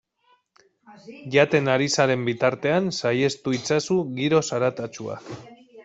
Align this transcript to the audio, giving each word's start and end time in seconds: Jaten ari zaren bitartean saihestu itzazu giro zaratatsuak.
Jaten 1.35 1.69
ari 1.75 1.91
zaren 1.97 2.25
bitartean 2.29 2.91
saihestu 3.01 3.57
itzazu 3.61 4.03
giro 4.21 4.45
zaratatsuak. 4.51 5.35